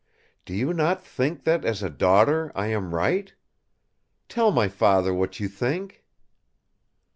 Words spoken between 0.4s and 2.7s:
Do you not think that, as a daughter, I